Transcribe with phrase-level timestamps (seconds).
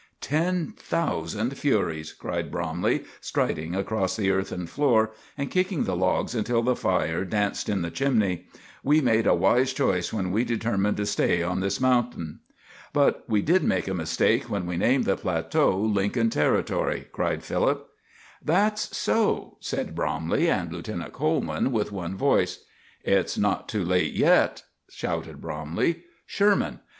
[0.19, 6.63] "Ten thousand furies!" cried Bromley, striding across the earthen floor and kicking the logs until
[6.63, 8.47] the fire danced in the chimney;
[8.83, 12.39] "we made a wise choice when we determined to stay on this mountain."
[12.93, 17.87] "But we did make a mistake when we named the plateau Lincoln Territory," cried Philip.
[18.43, 22.63] "That's so," said Bromley and Lieutenant Coleman, with one voice.
[23.03, 26.05] "It's not too late yet," shouted Bromley.
[26.25, 26.79] "Sherman!